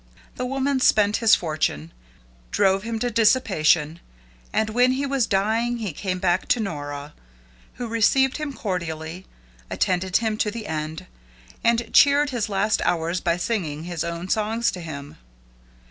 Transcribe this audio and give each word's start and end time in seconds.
The 0.35 0.47
woman 0.47 0.79
spent 0.79 1.17
his 1.17 1.35
fortune, 1.35 1.91
drove 2.49 2.81
him 2.81 2.97
to 2.97 3.11
dissipation, 3.11 3.99
and 4.51 4.71
when 4.71 4.93
he 4.93 5.05
was 5.05 5.27
dying 5.27 5.77
he 5.77 5.93
came 5.93 6.17
back 6.17 6.47
to 6.47 6.59
Nora, 6.59 7.13
who 7.75 7.85
received 7.87 8.37
him 8.37 8.51
cordially, 8.51 9.27
attended 9.69 10.17
him 10.17 10.37
to 10.37 10.49
the 10.49 10.65
end, 10.65 11.05
and 11.63 11.93
cheered 11.93 12.31
his 12.31 12.49
last 12.49 12.81
hours 12.83 13.21
by 13.21 13.37
singing 13.37 13.83
his 13.83 14.03
own 14.03 14.27
songs 14.27 14.71
to 14.71 14.81
him. 14.81 15.17